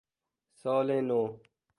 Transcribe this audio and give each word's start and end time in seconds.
سال 0.61 0.87
نو 1.07 1.19